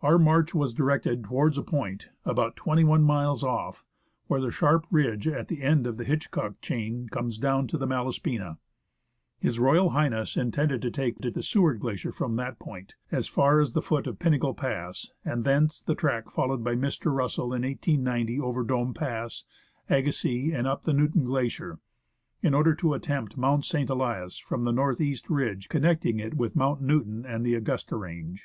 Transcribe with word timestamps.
Our 0.00 0.18
march 0.18 0.54
was 0.54 0.72
directed 0.72 1.24
towards 1.24 1.58
a 1.58 1.62
point, 1.62 2.08
about 2.24 2.56
21 2.56 3.02
miles 3.02 3.44
off, 3.44 3.84
where 4.26 4.40
the 4.40 4.50
sharp 4.50 4.86
ridge 4.90 5.28
at 5.28 5.48
the 5.48 5.60
end 5.62 5.86
of 5.86 5.98
the 5.98 6.04
Hitchcock 6.04 6.62
chain 6.62 7.06
comes 7.10 7.36
down 7.36 7.66
to 7.66 7.76
the 7.76 7.86
Malaspina. 7.86 8.56
H.R. 9.42 9.92
H. 10.16 10.38
intended 10.38 10.80
to 10.80 10.90
take 10.90 11.18
to 11.18 11.30
the 11.30 11.42
Seward 11.42 11.80
Glacier 11.80 12.10
from 12.10 12.36
that 12.36 12.58
point, 12.58 12.94
as 13.12 13.28
far 13.28 13.60
as 13.60 13.74
the 13.74 13.82
foot 13.82 14.06
of 14.06 14.18
Pinnacle 14.18 14.54
Pass, 14.54 15.12
and 15.22 15.44
thence 15.44 15.82
the 15.82 15.94
track 15.94 16.30
followed 16.30 16.64
by 16.64 16.74
THE 16.74 16.78
ASCENT 16.86 17.04
OF 17.04 17.12
MOUNT 17.12 17.30
ST. 17.30 17.38
ELIAS 17.38 17.42
Mr. 17.42 17.42
Russell 17.42 17.52
in 17.52 17.62
1890 17.62 18.40
over 18.40 18.64
Dome 18.64 18.94
Pass, 18.94 19.44
Agassiz, 19.90 20.54
and 20.54 20.66
up 20.66 20.86
Newton 20.86 21.24
Glacier, 21.24 21.78
in 22.42 22.54
order 22.54 22.74
to 22.74 22.94
attempt 22.94 23.36
Mount 23.36 23.66
St. 23.66 23.90
Elias 23.90 24.38
from 24.38 24.64
the 24.64 24.72
north 24.72 25.02
east 25.02 25.26
ridcre 25.28 25.68
connecting 25.68 26.18
it 26.20 26.38
with 26.38 26.56
Mount 26.56 26.80
Newton 26.80 27.26
and 27.26 27.44
the 27.44 27.52
Aup:usta 27.54 27.96
ranee. 28.00 28.38